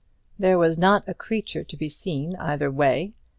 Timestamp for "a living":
1.03-1.17